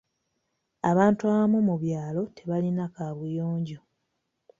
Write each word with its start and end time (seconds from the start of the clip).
Abantu 0.89 1.21
abamu 1.31 1.59
mu 1.67 1.75
byalo 1.83 2.21
tebalina 2.37 2.85
kaabuyonjo. 2.93 3.79